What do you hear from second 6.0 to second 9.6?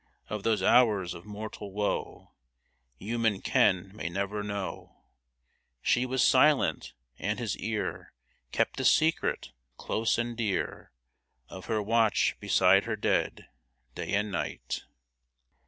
was silent, and his ear Kept the secret,